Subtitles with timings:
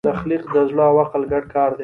[0.09, 1.79] تخلیق د زړه او عقل ګډ کار دی.